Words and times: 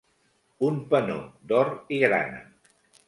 Un 0.69 0.79
penó 0.93 1.17
d'or 1.51 1.69
i 1.99 2.01
grana. 2.05 2.41